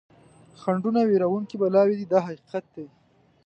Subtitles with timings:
[0.61, 2.87] خنډونه وېروونکي بلاوې دي دا حقیقت دی.